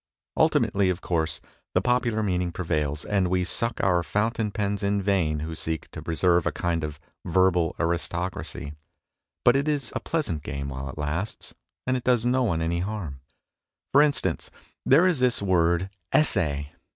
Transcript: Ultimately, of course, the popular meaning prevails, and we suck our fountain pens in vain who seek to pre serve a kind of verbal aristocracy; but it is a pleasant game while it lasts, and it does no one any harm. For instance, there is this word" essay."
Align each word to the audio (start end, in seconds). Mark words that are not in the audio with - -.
Ultimately, 0.35 0.89
of 0.89 0.99
course, 1.01 1.41
the 1.75 1.79
popular 1.83 2.23
meaning 2.23 2.51
prevails, 2.51 3.05
and 3.05 3.27
we 3.27 3.43
suck 3.43 3.79
our 3.83 4.01
fountain 4.01 4.49
pens 4.49 4.81
in 4.81 4.99
vain 4.99 5.41
who 5.41 5.53
seek 5.53 5.91
to 5.91 6.01
pre 6.01 6.15
serve 6.15 6.47
a 6.47 6.51
kind 6.51 6.83
of 6.83 6.99
verbal 7.23 7.75
aristocracy; 7.79 8.73
but 9.45 9.55
it 9.55 9.67
is 9.67 9.93
a 9.95 9.99
pleasant 9.99 10.41
game 10.41 10.69
while 10.69 10.89
it 10.89 10.97
lasts, 10.97 11.53
and 11.85 11.95
it 11.95 12.03
does 12.03 12.25
no 12.25 12.41
one 12.41 12.63
any 12.63 12.79
harm. 12.79 13.21
For 13.91 14.01
instance, 14.01 14.49
there 14.87 15.05
is 15.05 15.19
this 15.19 15.39
word" 15.39 15.91
essay." 16.21 16.73